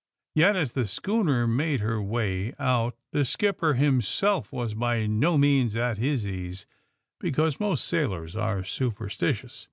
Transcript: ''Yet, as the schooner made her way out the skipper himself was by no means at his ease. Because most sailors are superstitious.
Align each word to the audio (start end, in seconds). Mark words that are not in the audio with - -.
''Yet, 0.34 0.56
as 0.56 0.72
the 0.72 0.84
schooner 0.86 1.46
made 1.46 1.80
her 1.80 2.02
way 2.02 2.52
out 2.58 2.98
the 3.12 3.24
skipper 3.24 3.72
himself 3.72 4.52
was 4.52 4.74
by 4.74 5.06
no 5.06 5.38
means 5.38 5.74
at 5.74 5.96
his 5.96 6.26
ease. 6.26 6.66
Because 7.18 7.58
most 7.58 7.86
sailors 7.86 8.36
are 8.36 8.62
superstitious. 8.62 9.68